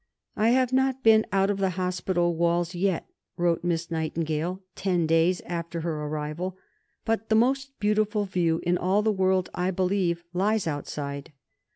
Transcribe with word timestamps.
"I 0.35 0.49
have 0.49 0.73
not 0.73 1.03
been 1.03 1.27
out 1.31 1.51
of 1.51 1.59
the 1.59 1.69
Hospital 1.77 2.33
Walls 2.35 2.73
yet," 2.73 3.07
wrote 3.37 3.63
Miss 3.63 3.91
Nightingale 3.91 4.63
ten 4.73 5.05
days 5.05 5.41
after 5.41 5.81
her 5.81 6.05
arrival, 6.05 6.57
"but 7.05 7.29
the 7.29 7.35
most 7.35 7.79
beautiful 7.79 8.25
view 8.25 8.61
in 8.63 8.79
all 8.79 9.03
the 9.03 9.11
world, 9.11 9.51
I 9.53 9.69
believe, 9.69 10.23
lies 10.33 10.65
outside." 10.65 11.33